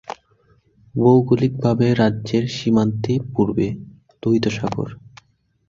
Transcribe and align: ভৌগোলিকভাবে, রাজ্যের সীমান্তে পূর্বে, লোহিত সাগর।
ভৌগোলিকভাবে, 0.95 1.87
রাজ্যের 1.93 2.43
সীমান্তে 2.57 3.13
পূর্বে, 3.33 3.67
লোহিত 4.23 4.45
সাগর। 4.57 4.89